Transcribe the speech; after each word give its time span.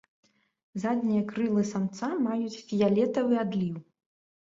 Заднія 0.85 1.27
крылы 1.33 1.67
самца 1.73 2.11
маюць 2.25 2.59
фіялетавы 2.67 3.43
адліў. 3.47 3.75